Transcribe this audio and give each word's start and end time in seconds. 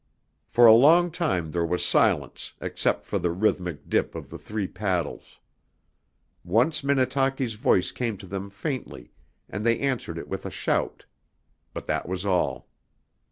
For 0.47 0.65
a 0.65 0.73
long 0.73 1.11
time 1.11 1.51
there 1.51 1.63
was 1.63 1.85
silence, 1.85 2.53
except 2.59 3.05
for 3.05 3.19
the 3.19 3.29
rhythmic 3.29 3.87
dip 3.87 4.15
of 4.15 4.31
the 4.31 4.39
three 4.39 4.65
paddles. 4.67 5.37
Once 6.43 6.83
Minnetaki's 6.83 7.53
voice 7.53 7.91
came 7.91 8.17
to 8.17 8.25
them 8.25 8.49
faintly, 8.49 9.11
and 9.47 9.63
they 9.63 9.77
answered 9.79 10.17
it 10.17 10.27
with 10.27 10.43
a 10.43 10.49
shout. 10.49 11.05
But 11.71 11.85
that 11.85 12.07
was 12.09 12.25
all. 12.25 12.67